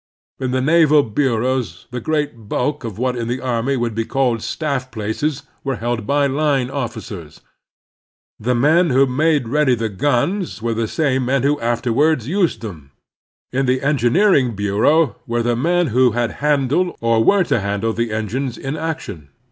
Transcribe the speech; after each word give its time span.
In 0.39 0.49
the 0.49 0.61
naval 0.61 1.03
bureaus 1.03 1.85
the 1.91 1.99
great 1.99 2.49
bulk 2.49 2.83
of 2.83 2.97
what 2.97 3.15
in 3.15 3.27
the 3.27 3.39
army 3.39 3.77
would 3.77 3.93
be 3.93 4.03
called 4.03 4.41
staff 4.41 4.89
places 4.89 5.43
are 5.63 5.75
held 5.75 6.07
by 6.07 6.25
line 6.25 6.71
officers. 6.71 7.41
The 8.39 8.55
men 8.55 8.89
who 8.89 9.05
made 9.05 9.47
ready 9.47 9.75
the 9.75 9.89
guns 9.89 10.59
were 10.59 10.73
the 10.73 10.87
same 10.87 11.25
men 11.25 11.43
who 11.43 11.59
after 11.59 11.93
ward 11.93 12.23
used 12.23 12.61
them. 12.61 12.89
In 13.51 13.67
the 13.67 13.83
Engineering 13.83 14.55
Btu 14.55 14.87
eau 14.87 15.15
were 15.27 15.43
the 15.43 15.55
men 15.55 15.89
who 15.93 16.13
had 16.13 16.31
handled 16.41 16.97
or 16.99 17.23
were 17.23 17.43
to 17.43 17.59
handle 17.59 17.93
the 17.93 18.11
engines 18.11 18.57
in 18.57 18.75
action. 18.75 19.29